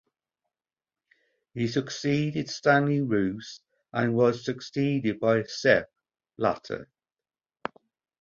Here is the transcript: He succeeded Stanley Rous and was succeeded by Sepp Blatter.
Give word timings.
He 1.53 1.67
succeeded 1.67 2.49
Stanley 2.49 3.01
Rous 3.01 3.59
and 3.93 4.15
was 4.15 4.43
succeeded 4.43 5.19
by 5.19 5.43
Sepp 5.43 5.91
Blatter. 6.39 6.89